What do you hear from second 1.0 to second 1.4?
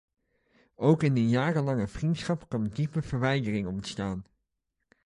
in een